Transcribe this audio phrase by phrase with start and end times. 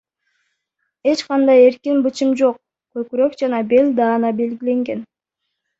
[1.09, 2.57] Эч кандай эркин бычым жок,
[2.95, 5.11] көкүрөк жана бел даана белгиленген.